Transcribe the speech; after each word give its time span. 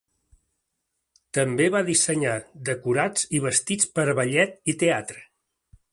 També 1.39 1.67
va 1.75 1.83
dissenyar 1.91 2.33
decorats 2.71 3.27
i 3.41 3.45
vestits 3.47 3.93
per 3.99 4.11
a 4.15 4.19
ballet 4.21 4.75
i 4.75 4.77
teatre. 4.87 5.23